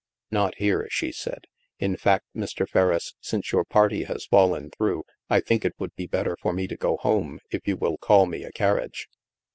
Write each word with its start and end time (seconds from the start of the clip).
"Not 0.31 0.55
here," 0.55 0.87
she 0.89 1.11
said." 1.11 1.45
In 1.87 1.95
fact, 1.95 2.25
Mr. 2.35 2.67
Ferriss, 2.67 3.13
since 3.21 3.51
your 3.51 3.63
party 3.63 4.05
has 4.05 4.25
fallen 4.25 4.71
through, 4.71 5.03
I 5.29 5.39
think 5.41 5.63
it 5.63 5.75
would 5.77 5.93
be 5.95 6.07
better 6.07 6.35
for 6.41 6.53
me 6.53 6.65
to 6.69 6.75
go 6.75 6.97
home, 6.97 7.37
if 7.51 7.67
you 7.67 7.77
will 7.77 7.99
call 7.99 8.25
me 8.25 8.41
a 8.43 8.51
carriage." 8.51 9.07